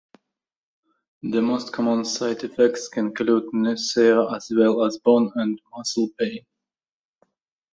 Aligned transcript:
The 1.21 1.43
most 1.43 1.73
common 1.73 2.05
side 2.05 2.43
effects 2.43 2.89
include 2.97 3.53
nausea 3.53 4.31
as 4.33 4.49
well 4.51 4.83
as 4.83 4.97
bone 4.97 5.31
and 5.35 5.61
muscle 5.77 6.09
pain. 6.17 6.43